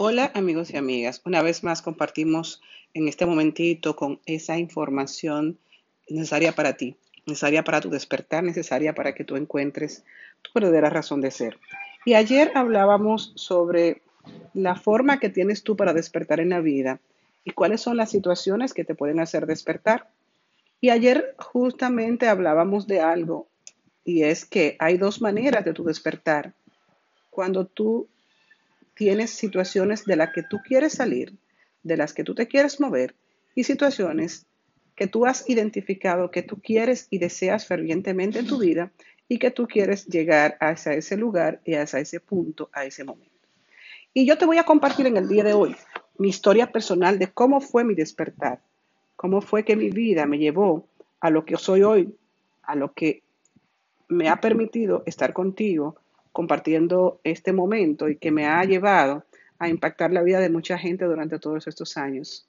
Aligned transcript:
Hola 0.00 0.30
amigos 0.36 0.70
y 0.70 0.76
amigas, 0.76 1.20
una 1.24 1.42
vez 1.42 1.64
más 1.64 1.82
compartimos 1.82 2.62
en 2.94 3.08
este 3.08 3.26
momentito 3.26 3.96
con 3.96 4.20
esa 4.26 4.56
información 4.56 5.58
necesaria 6.08 6.52
para 6.52 6.74
ti, 6.74 6.94
necesaria 7.26 7.64
para 7.64 7.80
tu 7.80 7.90
despertar, 7.90 8.44
necesaria 8.44 8.94
para 8.94 9.16
que 9.16 9.24
tú 9.24 9.34
encuentres 9.34 10.04
tu 10.40 10.52
verdadera 10.54 10.88
razón 10.88 11.20
de 11.20 11.32
ser. 11.32 11.58
Y 12.04 12.14
ayer 12.14 12.52
hablábamos 12.54 13.32
sobre 13.34 14.02
la 14.54 14.76
forma 14.76 15.18
que 15.18 15.30
tienes 15.30 15.64
tú 15.64 15.76
para 15.76 15.92
despertar 15.92 16.38
en 16.38 16.50
la 16.50 16.60
vida 16.60 17.00
y 17.42 17.50
cuáles 17.50 17.80
son 17.80 17.96
las 17.96 18.12
situaciones 18.12 18.74
que 18.74 18.84
te 18.84 18.94
pueden 18.94 19.18
hacer 19.18 19.46
despertar. 19.46 20.08
Y 20.80 20.90
ayer 20.90 21.34
justamente 21.38 22.28
hablábamos 22.28 22.86
de 22.86 23.00
algo 23.00 23.48
y 24.04 24.22
es 24.22 24.44
que 24.44 24.76
hay 24.78 24.96
dos 24.96 25.20
maneras 25.20 25.64
de 25.64 25.72
tu 25.72 25.82
despertar. 25.82 26.54
Cuando 27.30 27.66
tú 27.66 28.06
tienes 28.98 29.30
situaciones 29.30 30.04
de 30.04 30.16
las 30.16 30.32
que 30.32 30.42
tú 30.42 30.58
quieres 30.58 30.94
salir, 30.94 31.32
de 31.84 31.96
las 31.96 32.12
que 32.12 32.24
tú 32.24 32.34
te 32.34 32.48
quieres 32.48 32.80
mover 32.80 33.14
y 33.54 33.62
situaciones 33.62 34.46
que 34.96 35.06
tú 35.06 35.24
has 35.24 35.48
identificado 35.48 36.32
que 36.32 36.42
tú 36.42 36.60
quieres 36.60 37.06
y 37.08 37.18
deseas 37.18 37.64
fervientemente 37.64 38.40
en 38.40 38.48
tu 38.48 38.58
vida 38.58 38.90
y 39.28 39.38
que 39.38 39.52
tú 39.52 39.68
quieres 39.68 40.06
llegar 40.06 40.56
hacia 40.58 40.94
ese 40.94 41.16
lugar 41.16 41.60
y 41.64 41.74
hacia 41.74 42.00
ese 42.00 42.18
punto, 42.18 42.68
a 42.72 42.84
ese 42.84 43.04
momento. 43.04 43.46
Y 44.12 44.26
yo 44.26 44.36
te 44.36 44.46
voy 44.46 44.58
a 44.58 44.64
compartir 44.64 45.06
en 45.06 45.16
el 45.16 45.28
día 45.28 45.44
de 45.44 45.52
hoy 45.52 45.76
mi 46.18 46.28
historia 46.28 46.72
personal 46.72 47.20
de 47.20 47.28
cómo 47.28 47.60
fue 47.60 47.84
mi 47.84 47.94
despertar, 47.94 48.60
cómo 49.14 49.40
fue 49.40 49.64
que 49.64 49.76
mi 49.76 49.90
vida 49.90 50.26
me 50.26 50.38
llevó 50.38 50.88
a 51.20 51.30
lo 51.30 51.44
que 51.44 51.56
soy 51.56 51.84
hoy, 51.84 52.12
a 52.64 52.74
lo 52.74 52.92
que 52.92 53.22
me 54.08 54.28
ha 54.28 54.40
permitido 54.40 55.04
estar 55.06 55.32
contigo, 55.32 55.94
compartiendo 56.38 57.20
este 57.24 57.52
momento 57.52 58.08
y 58.08 58.14
que 58.14 58.30
me 58.30 58.46
ha 58.46 58.62
llevado 58.62 59.24
a 59.58 59.68
impactar 59.68 60.12
la 60.12 60.22
vida 60.22 60.38
de 60.38 60.48
mucha 60.48 60.78
gente 60.78 61.04
durante 61.04 61.40
todos 61.40 61.66
estos 61.66 61.96
años. 61.96 62.46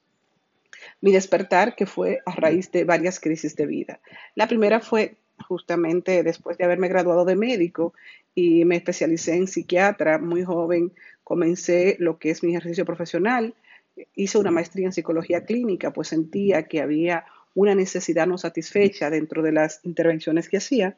Mi 1.02 1.12
despertar 1.12 1.76
que 1.76 1.88
fue 1.88 2.20
a 2.24 2.36
raíz 2.36 2.72
de 2.72 2.84
varias 2.84 3.20
crisis 3.20 3.56
de 3.56 3.66
vida. 3.66 4.00
La 4.36 4.48
primera 4.48 4.80
fue 4.80 5.16
justamente 5.48 6.22
después 6.22 6.56
de 6.60 6.66
haberme 6.66 6.88
graduado 6.88 7.26
de 7.26 7.36
médico 7.36 7.96
y 8.36 8.64
me 8.64 8.76
especialicé 8.76 9.34
en 9.34 9.48
psiquiatra 9.48 10.20
muy 10.20 10.44
joven, 10.44 10.92
comencé 11.24 11.96
lo 11.98 12.20
que 12.20 12.30
es 12.30 12.44
mi 12.44 12.52
ejercicio 12.52 12.86
profesional, 12.86 13.56
hice 14.14 14.38
una 14.38 14.52
maestría 14.52 14.86
en 14.86 14.94
psicología 14.94 15.46
clínica, 15.46 15.92
pues 15.92 16.10
sentía 16.10 16.68
que 16.68 16.82
había 16.82 17.26
una 17.56 17.74
necesidad 17.74 18.28
no 18.28 18.38
satisfecha 18.38 19.10
dentro 19.10 19.42
de 19.42 19.52
las 19.52 19.80
intervenciones 19.84 20.48
que 20.48 20.58
hacía 20.58 20.96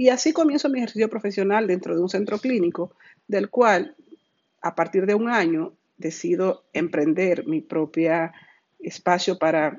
y 0.00 0.08
así 0.08 0.32
comienzo 0.32 0.70
mi 0.70 0.78
ejercicio 0.78 1.10
profesional 1.10 1.66
dentro 1.66 1.94
de 1.94 2.00
un 2.00 2.08
centro 2.08 2.38
clínico, 2.38 2.96
del 3.28 3.50
cual 3.50 3.94
a 4.62 4.74
partir 4.74 5.04
de 5.04 5.14
un 5.14 5.28
año 5.28 5.74
decido 5.98 6.64
emprender 6.72 7.46
mi 7.46 7.60
propio 7.60 8.32
espacio 8.78 9.38
para 9.38 9.78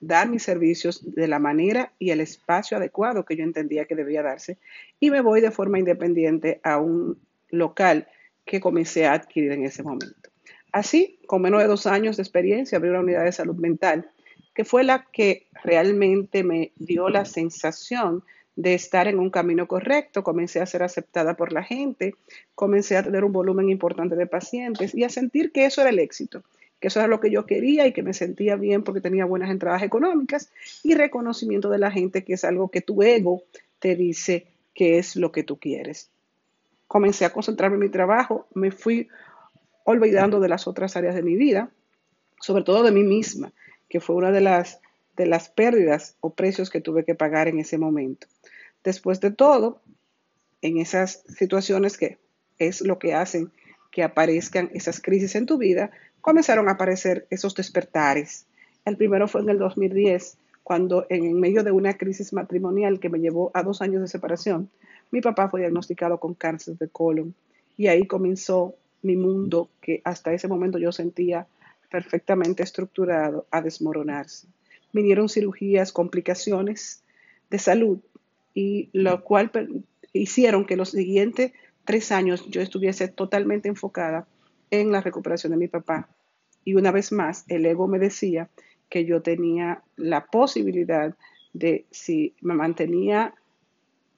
dar 0.00 0.30
mis 0.30 0.44
servicios 0.44 1.14
de 1.14 1.28
la 1.28 1.40
manera 1.40 1.92
y 1.98 2.08
el 2.08 2.20
espacio 2.20 2.78
adecuado 2.78 3.26
que 3.26 3.36
yo 3.36 3.44
entendía 3.44 3.84
que 3.84 3.94
debía 3.94 4.22
darse 4.22 4.56
y 4.98 5.10
me 5.10 5.20
voy 5.20 5.42
de 5.42 5.50
forma 5.50 5.78
independiente 5.78 6.58
a 6.62 6.78
un 6.78 7.20
local 7.50 8.08
que 8.46 8.60
comencé 8.60 9.04
a 9.04 9.12
adquirir 9.12 9.52
en 9.52 9.66
ese 9.66 9.82
momento. 9.82 10.30
Así, 10.72 11.20
con 11.26 11.42
menos 11.42 11.60
de 11.60 11.68
dos 11.68 11.86
años 11.86 12.16
de 12.16 12.22
experiencia, 12.22 12.78
abrí 12.78 12.88
una 12.88 13.00
unidad 13.00 13.24
de 13.24 13.32
salud 13.32 13.56
mental 13.56 14.10
que 14.54 14.64
fue 14.64 14.84
la 14.84 15.04
que 15.12 15.48
realmente 15.62 16.42
me 16.44 16.72
dio 16.76 17.10
la 17.10 17.26
sensación 17.26 18.24
de 18.56 18.74
estar 18.74 19.08
en 19.08 19.18
un 19.18 19.30
camino 19.30 19.66
correcto, 19.66 20.22
comencé 20.22 20.60
a 20.60 20.66
ser 20.66 20.82
aceptada 20.82 21.34
por 21.34 21.52
la 21.52 21.62
gente, 21.62 22.14
comencé 22.54 22.96
a 22.96 23.02
tener 23.02 23.24
un 23.24 23.32
volumen 23.32 23.68
importante 23.68 24.14
de 24.14 24.26
pacientes 24.26 24.94
y 24.94 25.04
a 25.04 25.08
sentir 25.08 25.50
que 25.50 25.66
eso 25.66 25.80
era 25.80 25.90
el 25.90 25.98
éxito, 25.98 26.42
que 26.80 26.88
eso 26.88 27.00
era 27.00 27.08
lo 27.08 27.20
que 27.20 27.30
yo 27.30 27.46
quería 27.46 27.86
y 27.86 27.92
que 27.92 28.02
me 28.02 28.14
sentía 28.14 28.56
bien 28.56 28.82
porque 28.82 29.00
tenía 29.00 29.24
buenas 29.24 29.50
entradas 29.50 29.82
económicas 29.82 30.50
y 30.82 30.94
reconocimiento 30.94 31.68
de 31.68 31.78
la 31.78 31.90
gente, 31.90 32.22
que 32.22 32.34
es 32.34 32.44
algo 32.44 32.68
que 32.68 32.80
tu 32.80 33.02
ego 33.02 33.42
te 33.80 33.96
dice 33.96 34.46
que 34.72 34.98
es 34.98 35.16
lo 35.16 35.32
que 35.32 35.42
tú 35.42 35.58
quieres. 35.58 36.10
Comencé 36.86 37.24
a 37.24 37.32
concentrarme 37.32 37.76
en 37.76 37.82
mi 37.82 37.88
trabajo, 37.88 38.46
me 38.54 38.70
fui 38.70 39.08
olvidando 39.84 40.38
de 40.38 40.48
las 40.48 40.68
otras 40.68 40.96
áreas 40.96 41.14
de 41.14 41.22
mi 41.22 41.34
vida, 41.34 41.70
sobre 42.40 42.62
todo 42.62 42.84
de 42.84 42.92
mí 42.92 43.02
misma, 43.02 43.52
que 43.88 44.00
fue 44.00 44.14
una 44.14 44.30
de 44.30 44.40
las 44.40 44.80
de 45.16 45.26
las 45.26 45.48
pérdidas 45.48 46.16
o 46.20 46.30
precios 46.30 46.70
que 46.70 46.80
tuve 46.80 47.04
que 47.04 47.14
pagar 47.14 47.48
en 47.48 47.58
ese 47.58 47.78
momento. 47.78 48.26
Después 48.84 49.20
de 49.20 49.30
todo, 49.30 49.80
en 50.62 50.78
esas 50.78 51.24
situaciones 51.28 51.96
que 51.96 52.18
es 52.58 52.80
lo 52.80 52.98
que 52.98 53.14
hacen 53.14 53.50
que 53.90 54.02
aparezcan 54.02 54.70
esas 54.74 55.00
crisis 55.00 55.34
en 55.34 55.46
tu 55.46 55.58
vida, 55.58 55.90
comenzaron 56.20 56.68
a 56.68 56.72
aparecer 56.72 57.26
esos 57.30 57.54
despertares. 57.54 58.46
El 58.84 58.96
primero 58.96 59.28
fue 59.28 59.40
en 59.40 59.48
el 59.48 59.58
2010, 59.58 60.36
cuando 60.62 61.06
en 61.08 61.38
medio 61.38 61.62
de 61.62 61.70
una 61.70 61.96
crisis 61.96 62.32
matrimonial 62.32 63.00
que 63.00 63.08
me 63.08 63.20
llevó 63.20 63.50
a 63.54 63.62
dos 63.62 63.82
años 63.82 64.02
de 64.02 64.08
separación, 64.08 64.70
mi 65.10 65.20
papá 65.20 65.48
fue 65.48 65.60
diagnosticado 65.60 66.18
con 66.18 66.34
cáncer 66.34 66.76
de 66.78 66.88
colon. 66.88 67.34
Y 67.76 67.86
ahí 67.86 68.06
comenzó 68.06 68.74
mi 69.02 69.16
mundo 69.16 69.68
que 69.80 70.00
hasta 70.04 70.32
ese 70.32 70.48
momento 70.48 70.78
yo 70.78 70.92
sentía 70.92 71.46
perfectamente 71.90 72.62
estructurado 72.62 73.46
a 73.50 73.60
desmoronarse 73.60 74.48
vinieron 74.94 75.28
cirugías, 75.28 75.92
complicaciones 75.92 77.02
de 77.50 77.58
salud, 77.58 77.98
y 78.54 78.88
lo 78.92 79.22
cual 79.24 79.50
hicieron 80.12 80.64
que 80.64 80.76
los 80.76 80.90
siguientes 80.90 81.52
tres 81.84 82.12
años 82.12 82.48
yo 82.48 82.62
estuviese 82.62 83.08
totalmente 83.08 83.68
enfocada 83.68 84.26
en 84.70 84.92
la 84.92 85.00
recuperación 85.00 85.52
de 85.52 85.58
mi 85.58 85.68
papá. 85.68 86.08
Y 86.64 86.74
una 86.74 86.90
vez 86.92 87.12
más, 87.12 87.44
el 87.48 87.66
ego 87.66 87.86
me 87.88 87.98
decía 87.98 88.48
que 88.88 89.04
yo 89.04 89.22
tenía 89.22 89.82
la 89.96 90.26
posibilidad 90.26 91.14
de, 91.52 91.84
si 91.90 92.34
me 92.40 92.54
mantenía 92.54 93.34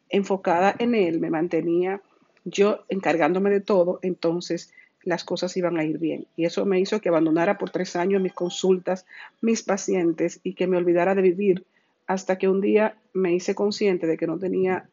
enfocada 0.09 0.75
en 0.79 0.95
él, 0.95 1.19
me 1.19 1.31
mantenía 1.31 2.01
yo 2.45 2.85
encargándome 2.89 3.51
de 3.51 3.61
todo, 3.61 3.99
entonces 4.03 4.73
las 5.03 5.25
cosas 5.25 5.57
iban 5.57 5.77
a 5.79 5.85
ir 5.85 5.99
bien. 5.99 6.27
Y 6.37 6.45
eso 6.45 6.65
me 6.65 6.81
hizo 6.81 7.01
que 7.01 7.09
abandonara 7.09 7.59
por 7.59 7.71
tres 7.71 7.97
años 7.97 8.23
mis 8.23 8.33
consultas, 8.33 9.07
mis 9.41 9.63
pacientes 9.63 10.41
y 10.43 10.55
que 10.55 10.67
me 10.67 10.77
olvidara 10.77 11.15
de 11.15 11.23
vivir 11.23 11.65
hasta 12.06 12.39
que 12.39 12.49
un 12.49 12.61
día 12.61 12.97
me 13.12 13.34
hice 13.34 13.55
consciente 13.55 14.06
de 14.06 14.17
que 14.17 14.27
no 14.27 14.39
tenía 14.39 14.89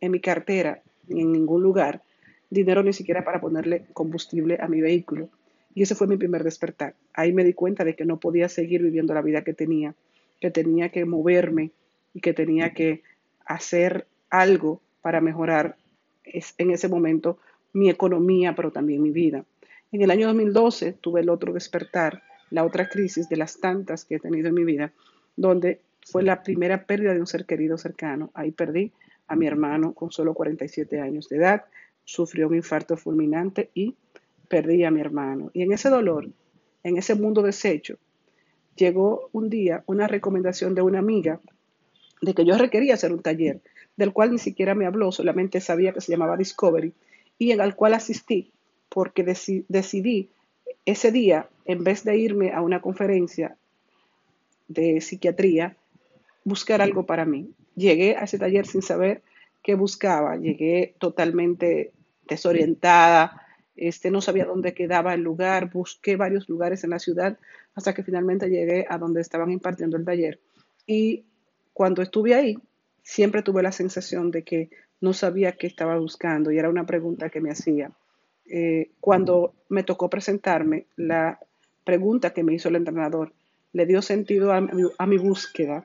en 0.00 0.12
mi 0.12 0.20
cartera 0.20 0.82
ni 1.08 1.22
en 1.22 1.32
ningún 1.32 1.62
lugar 1.62 2.02
dinero 2.50 2.82
ni 2.82 2.92
siquiera 2.92 3.24
para 3.24 3.40
ponerle 3.40 3.86
combustible 3.92 4.58
a 4.60 4.68
mi 4.68 4.80
vehículo. 4.80 5.28
Y 5.74 5.82
ese 5.82 5.94
fue 5.94 6.06
mi 6.06 6.16
primer 6.16 6.44
despertar. 6.44 6.94
Ahí 7.12 7.32
me 7.32 7.44
di 7.44 7.52
cuenta 7.52 7.84
de 7.84 7.94
que 7.94 8.04
no 8.04 8.18
podía 8.18 8.48
seguir 8.48 8.82
viviendo 8.82 9.14
la 9.14 9.22
vida 9.22 9.42
que 9.42 9.52
tenía, 9.52 9.94
que 10.40 10.50
tenía 10.50 10.90
que 10.90 11.04
moverme 11.04 11.70
y 12.14 12.20
que 12.20 12.32
tenía 12.32 12.72
que 12.72 13.02
hacer 13.44 14.06
algo 14.30 14.80
para 15.02 15.20
mejorar 15.20 15.76
en 16.24 16.70
ese 16.70 16.88
momento 16.88 17.38
mi 17.72 17.90
economía, 17.90 18.54
pero 18.54 18.70
también 18.72 19.02
mi 19.02 19.10
vida. 19.10 19.44
En 19.92 20.02
el 20.02 20.10
año 20.10 20.26
2012 20.28 20.94
tuve 20.94 21.20
el 21.20 21.28
otro 21.28 21.52
despertar, 21.52 22.22
la 22.50 22.64
otra 22.64 22.88
crisis 22.88 23.28
de 23.28 23.36
las 23.36 23.60
tantas 23.60 24.04
que 24.04 24.16
he 24.16 24.20
tenido 24.20 24.48
en 24.48 24.54
mi 24.54 24.64
vida, 24.64 24.92
donde 25.36 25.80
fue 26.06 26.22
la 26.22 26.42
primera 26.42 26.84
pérdida 26.84 27.14
de 27.14 27.20
un 27.20 27.26
ser 27.26 27.46
querido 27.46 27.76
cercano. 27.76 28.30
Ahí 28.32 28.52
perdí 28.52 28.92
a 29.26 29.34
mi 29.34 29.46
hermano 29.46 29.92
con 29.92 30.12
solo 30.12 30.34
47 30.34 31.00
años 31.00 31.28
de 31.28 31.36
edad, 31.36 31.64
sufrió 32.04 32.46
un 32.46 32.54
infarto 32.54 32.96
fulminante 32.96 33.70
y 33.74 33.96
perdí 34.48 34.84
a 34.84 34.92
mi 34.92 35.00
hermano. 35.00 35.50
Y 35.52 35.62
en 35.62 35.72
ese 35.72 35.90
dolor, 35.90 36.28
en 36.84 36.96
ese 36.96 37.16
mundo 37.16 37.42
deshecho, 37.42 37.98
llegó 38.76 39.30
un 39.32 39.50
día 39.50 39.82
una 39.86 40.06
recomendación 40.06 40.74
de 40.76 40.82
una 40.82 41.00
amiga 41.00 41.40
de 42.22 42.34
que 42.34 42.44
yo 42.44 42.56
requería 42.56 42.94
hacer 42.94 43.12
un 43.12 43.22
taller, 43.22 43.60
del 43.96 44.12
cual 44.12 44.30
ni 44.30 44.38
siquiera 44.38 44.74
me 44.74 44.86
habló, 44.86 45.10
solamente 45.10 45.60
sabía 45.60 45.92
que 45.92 46.00
se 46.00 46.12
llamaba 46.12 46.36
Discovery 46.36 46.92
y 47.38 47.50
el 47.50 47.74
cual 47.74 47.94
asistí 47.94 48.52
porque 48.88 49.24
decidí 49.24 50.30
ese 50.84 51.10
día, 51.10 51.48
en 51.64 51.82
vez 51.82 52.04
de 52.04 52.16
irme 52.16 52.52
a 52.52 52.62
una 52.62 52.80
conferencia 52.80 53.56
de 54.68 55.00
psiquiatría, 55.00 55.76
buscar 56.46 56.80
algo 56.80 57.04
para 57.04 57.24
mí. 57.24 57.50
Llegué 57.74 58.16
a 58.16 58.22
ese 58.22 58.38
taller 58.38 58.66
sin 58.66 58.80
saber 58.80 59.20
qué 59.64 59.74
buscaba, 59.74 60.36
llegué 60.36 60.94
totalmente 61.00 61.92
desorientada, 62.28 63.42
este, 63.74 64.12
no 64.12 64.20
sabía 64.20 64.44
dónde 64.44 64.72
quedaba 64.72 65.12
el 65.12 65.22
lugar, 65.22 65.72
busqué 65.72 66.14
varios 66.14 66.48
lugares 66.48 66.84
en 66.84 66.90
la 66.90 67.00
ciudad 67.00 67.36
hasta 67.74 67.92
que 67.92 68.04
finalmente 68.04 68.48
llegué 68.48 68.86
a 68.88 68.96
donde 68.96 69.20
estaban 69.20 69.50
impartiendo 69.50 69.96
el 69.96 70.04
taller. 70.04 70.38
Y 70.86 71.24
cuando 71.72 72.00
estuve 72.00 72.34
ahí, 72.34 72.56
siempre 73.02 73.42
tuve 73.42 73.64
la 73.64 73.72
sensación 73.72 74.30
de 74.30 74.44
que 74.44 74.70
no 75.00 75.12
sabía 75.14 75.52
qué 75.52 75.66
estaba 75.66 75.98
buscando 75.98 76.52
y 76.52 76.58
era 76.58 76.70
una 76.70 76.86
pregunta 76.86 77.28
que 77.28 77.40
me 77.40 77.50
hacía. 77.50 77.90
Eh, 78.48 78.92
cuando 79.00 79.52
me 79.68 79.82
tocó 79.82 80.08
presentarme, 80.08 80.86
la 80.94 81.40
pregunta 81.82 82.32
que 82.32 82.44
me 82.44 82.54
hizo 82.54 82.68
el 82.68 82.76
entrenador 82.76 83.32
le 83.72 83.84
dio 83.84 84.00
sentido 84.00 84.52
a 84.52 84.60
mi, 84.60 84.84
a 84.96 85.06
mi 85.06 85.18
búsqueda 85.18 85.84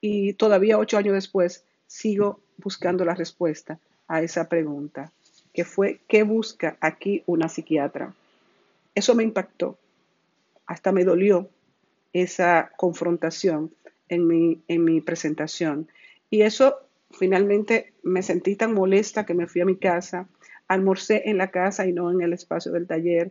y 0.00 0.34
todavía 0.34 0.78
ocho 0.78 0.98
años 0.98 1.14
después 1.14 1.64
sigo 1.86 2.40
buscando 2.56 3.04
la 3.04 3.14
respuesta 3.14 3.78
a 4.08 4.22
esa 4.22 4.48
pregunta, 4.48 5.12
que 5.52 5.64
fue, 5.64 6.00
¿qué 6.08 6.22
busca 6.22 6.76
aquí 6.80 7.22
una 7.26 7.48
psiquiatra? 7.48 8.14
Eso 8.94 9.14
me 9.14 9.22
impactó, 9.22 9.78
hasta 10.66 10.92
me 10.92 11.04
dolió 11.04 11.48
esa 12.12 12.70
confrontación 12.76 13.72
en 14.08 14.26
mi, 14.26 14.60
en 14.68 14.84
mi 14.84 15.00
presentación. 15.00 15.88
Y 16.28 16.42
eso 16.42 16.76
finalmente 17.10 17.92
me 18.02 18.22
sentí 18.22 18.56
tan 18.56 18.74
molesta 18.74 19.26
que 19.26 19.34
me 19.34 19.46
fui 19.46 19.60
a 19.60 19.66
mi 19.66 19.76
casa, 19.76 20.28
almorcé 20.68 21.28
en 21.28 21.38
la 21.38 21.50
casa 21.50 21.86
y 21.86 21.92
no 21.92 22.10
en 22.10 22.20
el 22.20 22.32
espacio 22.32 22.72
del 22.72 22.86
taller. 22.86 23.30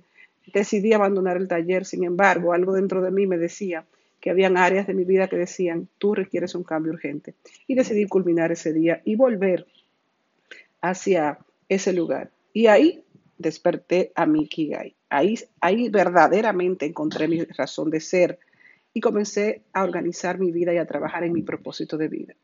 Decidí 0.53 0.93
abandonar 0.93 1.37
el 1.37 1.47
taller, 1.47 1.85
sin 1.85 2.03
embargo, 2.03 2.53
algo 2.53 2.73
dentro 2.73 3.01
de 3.01 3.11
mí 3.11 3.27
me 3.27 3.37
decía 3.37 3.85
que 4.19 4.29
habían 4.29 4.57
áreas 4.57 4.87
de 4.87 4.93
mi 4.93 5.03
vida 5.03 5.27
que 5.27 5.37
decían, 5.37 5.87
tú 5.97 6.13
requieres 6.13 6.55
un 6.55 6.63
cambio 6.63 6.93
urgente. 6.93 7.35
Y 7.67 7.75
decidí 7.75 8.05
culminar 8.05 8.51
ese 8.51 8.73
día 8.73 9.01
y 9.05 9.15
volver 9.15 9.65
hacia 10.81 11.39
ese 11.67 11.93
lugar. 11.93 12.31
Y 12.53 12.67
ahí 12.67 13.03
desperté 13.37 14.11
a 14.15 14.25
mi 14.25 14.47
Kigai. 14.47 14.95
Ahí, 15.09 15.35
ahí 15.61 15.89
verdaderamente 15.89 16.85
encontré 16.85 17.27
mi 17.27 17.43
razón 17.43 17.89
de 17.89 17.99
ser 17.99 18.39
y 18.93 19.01
comencé 19.01 19.61
a 19.73 19.83
organizar 19.83 20.39
mi 20.39 20.51
vida 20.51 20.73
y 20.73 20.77
a 20.77 20.85
trabajar 20.85 21.23
en 21.23 21.33
mi 21.33 21.41
propósito 21.41 21.97
de 21.97 22.07
vida. 22.07 22.35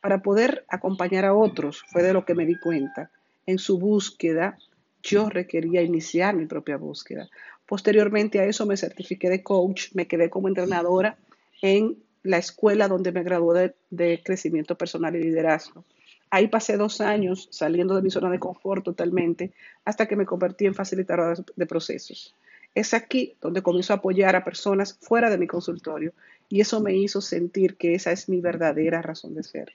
Para 0.00 0.22
poder 0.22 0.64
acompañar 0.68 1.24
a 1.24 1.34
otros 1.34 1.84
fue 1.88 2.02
de 2.02 2.12
lo 2.12 2.24
que 2.24 2.34
me 2.34 2.46
di 2.46 2.58
cuenta. 2.58 3.10
En 3.46 3.58
su 3.58 3.78
búsqueda, 3.78 4.58
yo 5.02 5.28
requería 5.28 5.82
iniciar 5.82 6.34
mi 6.34 6.46
propia 6.46 6.76
búsqueda. 6.76 7.28
Posteriormente 7.68 8.40
a 8.40 8.46
eso 8.46 8.64
me 8.64 8.78
certifiqué 8.78 9.28
de 9.28 9.42
coach, 9.42 9.90
me 9.92 10.06
quedé 10.06 10.30
como 10.30 10.48
entrenadora 10.48 11.18
en 11.60 11.98
la 12.22 12.38
escuela 12.38 12.88
donde 12.88 13.12
me 13.12 13.22
gradué 13.22 13.74
de, 13.90 14.22
crecimiento 14.24 14.78
personal 14.78 15.14
y 15.14 15.22
liderazgo. 15.22 15.84
Ahí 16.30 16.48
pasé 16.48 16.78
dos 16.78 17.02
años 17.02 17.46
saliendo 17.50 17.94
de 17.94 18.00
mi 18.00 18.10
zona 18.10 18.30
de 18.30 18.38
confort 18.38 18.82
totalmente 18.82 19.52
hasta 19.84 20.08
que 20.08 20.16
me 20.16 20.24
convertí 20.24 20.64
en 20.64 20.74
facilitadora 20.74 21.34
de 21.54 21.66
procesos. 21.66 22.34
Es 22.74 22.94
aquí 22.94 23.36
donde 23.38 23.60
comienzo 23.60 23.92
a 23.92 23.96
apoyar 23.96 24.34
a 24.34 24.44
personas 24.44 24.98
fuera 25.02 25.28
de 25.28 25.36
mi 25.36 25.46
consultorio 25.46 26.14
y 26.48 26.62
eso 26.62 26.80
me 26.80 26.96
hizo 26.96 27.20
sentir 27.20 27.76
que 27.76 27.94
esa 27.94 28.12
es 28.12 28.30
mi 28.30 28.40
verdadera 28.40 29.02
razón 29.02 29.34
de 29.34 29.42
ser. 29.42 29.72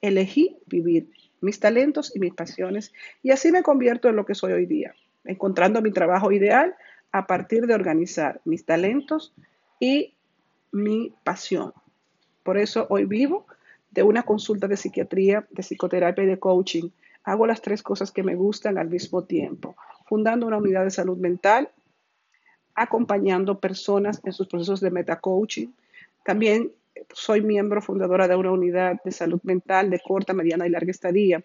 Elegí 0.00 0.56
vivir 0.66 1.10
mis 1.40 1.60
talentos 1.60 2.10
y 2.12 2.18
mis 2.18 2.34
pasiones 2.34 2.92
y 3.22 3.30
así 3.30 3.52
me 3.52 3.62
convierto 3.62 4.08
en 4.08 4.16
lo 4.16 4.26
que 4.26 4.34
soy 4.34 4.52
hoy 4.52 4.66
día, 4.66 4.96
encontrando 5.24 5.80
mi 5.80 5.92
trabajo 5.92 6.32
ideal 6.32 6.74
a 7.12 7.26
partir 7.26 7.66
de 7.66 7.74
organizar 7.74 8.40
mis 8.44 8.64
talentos 8.64 9.34
y 9.78 10.14
mi 10.72 11.12
pasión. 11.24 11.72
Por 12.42 12.58
eso 12.58 12.86
hoy 12.90 13.04
vivo 13.04 13.46
de 13.90 14.02
una 14.02 14.22
consulta 14.22 14.68
de 14.68 14.76
psiquiatría, 14.76 15.46
de 15.50 15.62
psicoterapia 15.62 16.24
y 16.24 16.28
de 16.28 16.38
coaching. 16.38 16.90
Hago 17.24 17.46
las 17.46 17.60
tres 17.60 17.82
cosas 17.82 18.12
que 18.12 18.22
me 18.22 18.34
gustan 18.34 18.78
al 18.78 18.88
mismo 18.88 19.24
tiempo, 19.24 19.76
fundando 20.06 20.46
una 20.46 20.58
unidad 20.58 20.84
de 20.84 20.90
salud 20.90 21.18
mental, 21.18 21.70
acompañando 22.74 23.58
personas 23.58 24.20
en 24.24 24.32
sus 24.32 24.46
procesos 24.46 24.80
de 24.80 24.90
metacoaching. 24.90 25.74
También 26.24 26.72
soy 27.12 27.40
miembro 27.40 27.82
fundadora 27.82 28.28
de 28.28 28.36
una 28.36 28.52
unidad 28.52 29.00
de 29.04 29.12
salud 29.12 29.40
mental 29.42 29.90
de 29.90 30.00
corta, 30.00 30.32
mediana 30.32 30.66
y 30.66 30.70
larga 30.70 30.90
estadía, 30.90 31.42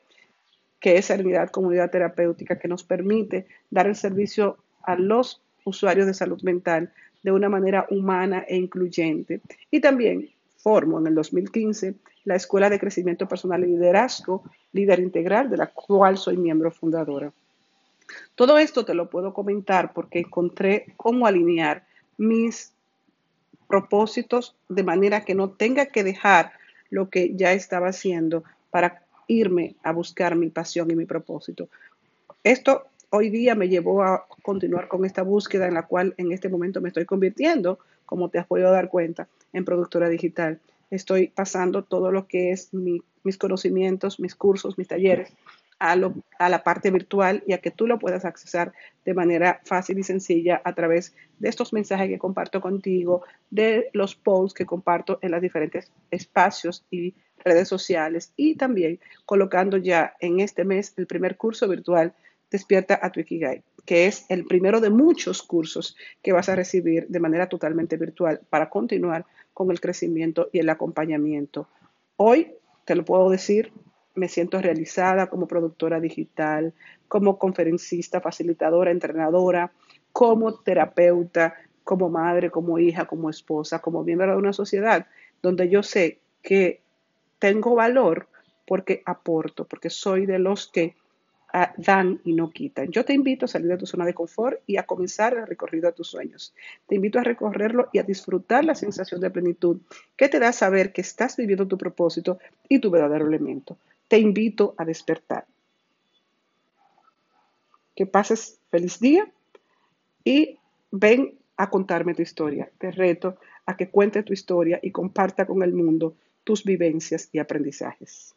que 0.80 0.98
es 0.98 1.06
Serenidad 1.06 1.50
Comunidad 1.50 1.90
Terapéutica, 1.90 2.60
que 2.60 2.68
nos 2.68 2.84
permite 2.84 3.48
dar 3.70 3.88
el 3.88 3.96
servicio 3.96 4.58
a 4.84 4.96
los 4.96 5.42
usuarios 5.66 6.08
de 6.08 6.14
salud 6.14 6.42
mental 6.44 6.94
de 7.22 7.32
una 7.32 7.50
manera 7.50 7.86
humana 7.90 8.46
e 8.48 8.56
incluyente. 8.56 9.42
Y 9.70 9.82
también 9.82 10.30
formo 10.58 11.00
en 11.00 11.08
el 11.08 11.16
2015 11.16 11.96
la 12.24 12.36
Escuela 12.36 12.70
de 12.70 12.80
Crecimiento 12.80 13.28
Personal 13.28 13.64
y 13.64 13.68
Liderazgo, 13.68 14.44
líder 14.72 15.00
integral, 15.00 15.50
de 15.50 15.58
la 15.58 15.68
cual 15.68 16.18
soy 16.18 16.38
miembro 16.38 16.72
fundadora. 16.72 17.32
Todo 18.36 18.58
esto 18.58 18.86
te 18.86 18.94
lo 18.94 19.10
puedo 19.10 19.34
comentar 19.34 19.94
porque 19.94 20.20
encontré 20.20 20.94
cómo 20.98 21.28
alinear 21.28 21.86
mis 22.18 22.72
propósitos 23.68 24.56
de 24.70 24.84
manera 24.84 25.26
que 25.26 25.36
no 25.36 25.50
tenga 25.50 25.88
que 25.88 26.04
dejar 26.04 26.52
lo 26.90 27.10
que 27.10 27.36
ya 27.36 27.54
estaba 27.54 27.90
haciendo 27.90 28.44
para 28.70 29.04
irme 29.28 29.76
a 29.84 29.92
buscar 29.92 30.36
mi 30.36 30.50
pasión 30.50 30.92
y 30.92 30.96
mi 30.96 31.06
propósito. 31.06 31.68
Esto 32.44 32.88
hoy 33.16 33.30
día 33.30 33.56
me 33.56 33.70
llevó 33.70 34.04
a 34.04 34.28
continuar 34.44 34.90
con 34.90 35.06
esta 35.06 35.24
búsqueda 35.24 35.68
en 35.68 35.74
la 35.74 35.84
cual 35.84 36.14
en 36.18 36.32
este 36.34 36.50
momento 36.50 36.82
me 36.82 36.90
estoy 36.90 37.06
convirtiendo, 37.06 37.80
como 38.06 38.30
te 38.30 38.40
has 38.40 38.46
podido 38.46 38.72
dar 38.72 38.90
cuenta, 38.90 39.30
en 39.54 39.64
productora 39.64 40.10
digital. 40.10 40.60
Estoy 40.92 41.30
pasando 41.30 41.84
todo 41.84 42.12
lo 42.12 42.28
que 42.28 42.52
es 42.52 42.74
mis 42.74 43.38
conocimientos, 43.38 44.20
mis 44.20 44.36
cursos, 44.36 44.78
mis 44.78 44.88
talleres 44.88 45.32
a, 45.80 45.96
la 46.50 46.64
parte 46.64 46.92
virtual 46.92 47.44
y 47.48 47.54
a 47.54 47.60
que 47.60 47.72
tú 47.72 47.88
lo 47.88 48.00
puedas 48.00 48.26
accesar 48.26 48.74
de 49.04 49.14
manera 49.14 49.62
fácil 49.66 50.00
y 50.00 50.04
sencilla 50.04 50.62
a 50.64 50.74
través 50.74 51.14
de 51.40 51.50
estos 51.50 51.74
mensajes 51.74 52.08
que 52.08 52.20
comparto 52.20 52.62
contigo, 52.62 53.24
de 53.50 53.90
los 53.94 54.16
posts 54.16 54.54
que 54.54 54.66
comparto 54.66 55.20
en 55.22 55.32
los 55.32 55.42
diferentes 55.42 55.92
espacios 56.12 56.86
y 56.92 57.14
redes 57.44 57.68
sociales 57.68 58.34
y 58.36 58.56
también 58.56 59.00
colocando 59.26 59.78
ya 59.78 60.16
en 60.20 60.40
este 60.40 60.64
mes 60.64 60.94
el 60.98 61.08
primer 61.08 61.38
curso 61.38 61.68
virtual 61.68 62.14
Despierta 62.56 62.98
a 63.02 63.12
tu 63.12 63.20
Ikigai, 63.20 63.64
que 63.86 64.06
es 64.06 64.26
el 64.30 64.46
primero 64.46 64.80
de 64.80 64.90
muchos 64.90 65.44
cursos 65.44 65.98
que 66.24 66.32
vas 66.32 66.48
a 66.48 66.56
recibir 66.56 67.06
de 67.10 67.20
manera 67.20 67.50
totalmente 67.50 67.98
virtual 67.98 68.40
para 68.50 68.70
continuar 68.70 69.26
con 69.54 69.72
el 69.72 69.82
crecimiento 69.82 70.48
y 70.54 70.60
el 70.60 70.70
acompañamiento. 70.70 71.68
Hoy, 72.16 72.54
te 72.86 72.96
lo 72.96 73.04
puedo 73.04 73.30
decir, 73.30 73.74
me 74.14 74.30
siento 74.30 74.62
realizada 74.62 75.28
como 75.28 75.50
productora 75.50 76.00
digital, 76.00 76.74
como 77.10 77.38
conferencista, 77.38 78.22
facilitadora, 78.22 78.92
entrenadora, 78.92 79.74
como 80.14 80.54
terapeuta, 80.54 81.56
como 81.84 82.10
madre, 82.10 82.52
como 82.52 82.80
hija, 82.80 83.04
como 83.04 83.30
esposa, 83.30 83.80
como 83.80 84.06
miembro 84.06 84.32
de 84.32 84.38
una 84.38 84.54
sociedad 84.54 85.08
donde 85.42 85.68
yo 85.68 85.84
sé 85.84 86.22
que 86.42 86.80
tengo 87.38 87.76
valor 87.76 88.30
porque 88.66 89.04
aporto, 89.06 89.66
porque 89.66 89.90
soy 89.90 90.26
de 90.26 90.40
los 90.40 90.72
que 90.72 90.96
dan 91.78 92.20
y 92.24 92.34
no 92.34 92.50
quitan. 92.50 92.92
Yo 92.92 93.06
te 93.06 93.14
invito 93.14 93.46
a 93.46 93.48
salir 93.48 93.70
de 93.70 93.78
tu 93.78 93.86
zona 93.86 94.06
de 94.06 94.14
confort 94.14 94.60
y 94.68 94.78
a 94.78 94.86
comenzar 94.86 95.34
el 95.36 95.48
recorrido 95.48 95.88
a 95.88 95.94
tus 95.94 96.08
sueños. 96.10 96.54
Te 96.88 96.96
invito 96.96 97.20
a 97.20 97.24
recorrerlo 97.24 97.90
y 97.94 98.00
a 98.00 98.04
disfrutar 98.04 98.66
la 98.66 98.76
sensación 98.76 99.22
de 99.22 99.30
plenitud 99.30 99.80
que 100.18 100.28
te 100.28 100.40
da 100.40 100.52
saber 100.52 100.92
que 100.92 101.02
estás 101.02 101.38
viviendo 101.38 101.68
tu 101.68 101.78
propósito 101.78 102.40
y 102.68 102.80
tu 102.80 102.92
verdadero 102.92 103.28
elemento. 103.28 103.78
Te 104.08 104.20
invito 104.20 104.76
a 104.78 104.86
despertar. 104.86 105.46
Que 107.96 108.06
pases 108.06 108.60
feliz 108.70 109.00
día 109.00 109.32
y 110.24 110.58
ven 110.92 111.38
a 111.56 111.70
contarme 111.70 112.14
tu 112.14 112.22
historia. 112.22 112.70
Te 112.78 112.92
reto 112.92 113.38
a 113.66 113.78
que 113.78 113.90
cuente 113.90 114.24
tu 114.24 114.34
historia 114.34 114.80
y 114.82 114.92
comparta 114.92 115.46
con 115.46 115.64
el 115.64 115.74
mundo 115.74 116.16
tus 116.44 116.66
vivencias 116.66 117.30
y 117.32 117.40
aprendizajes. 117.40 118.36